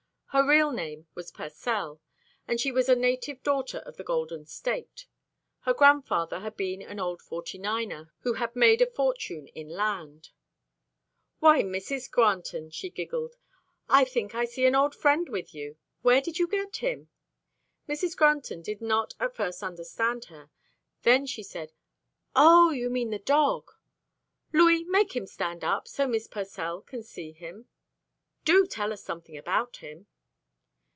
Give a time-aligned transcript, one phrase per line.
[0.33, 1.99] Her real name was Pursell,
[2.47, 5.05] and she was a native daughter of the Golden State.
[5.63, 10.29] Her grandfather had been an old forty niner who had made a fortune in land.
[11.39, 12.09] "Why, Mrs.
[12.09, 13.35] Granton," she giggled,
[13.89, 15.75] "I think I see an old friend with you.
[16.01, 17.09] Where did you get him?"
[17.89, 18.15] Mrs.
[18.15, 20.49] Granton did not at first understand her,
[21.01, 21.73] then she said,
[22.37, 22.69] "Oh!
[22.69, 23.69] you mean the dog.
[24.53, 27.67] Louis, make him stand up, so Miss Pursell can see him.
[28.45, 30.07] Do tell us something about him."